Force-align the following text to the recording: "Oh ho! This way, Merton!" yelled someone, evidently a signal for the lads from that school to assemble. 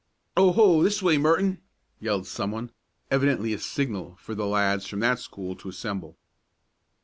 "Oh 0.35 0.51
ho! 0.53 0.81
This 0.81 1.03
way, 1.03 1.19
Merton!" 1.19 1.61
yelled 1.99 2.25
someone, 2.25 2.71
evidently 3.11 3.53
a 3.53 3.59
signal 3.59 4.15
for 4.15 4.33
the 4.33 4.47
lads 4.47 4.87
from 4.87 4.99
that 5.01 5.19
school 5.19 5.55
to 5.57 5.69
assemble. 5.69 6.17